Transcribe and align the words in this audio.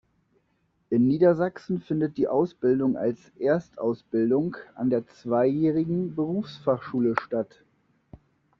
In 0.89 1.05
Niedersachsen 1.07 1.79
findet 1.79 2.17
die 2.17 2.27
Ausbildung 2.27 2.97
als 2.97 3.19
Erstausbildung 3.37 4.55
an 4.73 4.89
der 4.89 5.05
zweijährigen 5.05 6.15
Berufsfachschule 6.15 7.13
statt. 7.21 7.61